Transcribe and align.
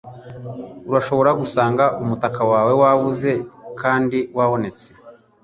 Urashobora 0.89 1.29
gusanga 1.41 1.83
umutaka 2.03 2.41
wawe 2.51 2.73
wabuze 2.81 3.31
kandi 3.81 4.17
wabonetse. 4.37 4.87